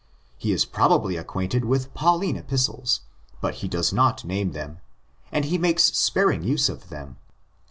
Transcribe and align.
He 0.35 0.51
is 0.51 0.65
probably 0.65 1.15
acquainted 1.15 1.63
with 1.63 1.93
Pauline 1.93 2.35
Epistles; 2.35 3.01
but 3.39 3.53
he 3.61 3.67
does 3.67 3.93
not 3.93 4.25
name 4.25 4.53
them, 4.53 4.79
and 5.31 5.45
he 5.45 5.59
makes 5.59 5.95
sparing 5.95 6.41
use 6.43 6.69
of 6.69 6.89
them. 6.89 7.17